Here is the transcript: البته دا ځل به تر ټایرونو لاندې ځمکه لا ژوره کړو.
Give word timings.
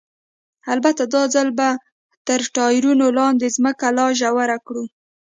البته 0.73 1.03
دا 1.13 1.23
ځل 1.33 1.49
به 1.57 1.69
تر 2.27 2.39
ټایرونو 2.55 3.05
لاندې 3.19 3.47
ځمکه 3.57 3.87
لا 3.97 4.07
ژوره 4.19 4.57
کړو. 4.65 4.83